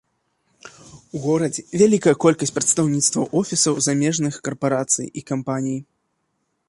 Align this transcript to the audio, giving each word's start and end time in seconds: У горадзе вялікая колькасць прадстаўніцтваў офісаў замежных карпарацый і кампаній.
У 1.17 1.21
горадзе 1.25 1.61
вялікая 1.81 2.13
колькасць 2.25 2.53
прадстаўніцтваў 2.55 3.29
офісаў 3.43 3.75
замежных 3.89 4.33
карпарацый 4.49 5.07
і 5.23 5.25
кампаній. 5.29 5.79